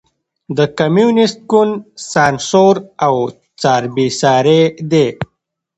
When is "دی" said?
4.91-5.07